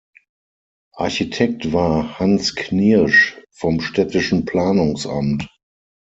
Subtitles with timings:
[0.95, 5.47] Architekt war "Hans Knirsch" vom Städtischen Planungsamt.